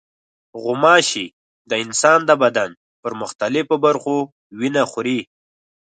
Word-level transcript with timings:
غوماشې 0.61 1.25
د 1.69 1.71
انسان 1.83 2.19
د 2.29 2.31
بدن 2.43 2.69
پر 3.01 3.11
مختلفو 3.21 3.75
برخو 3.85 4.15
وینه 4.59 4.83
خوري. 4.91 5.19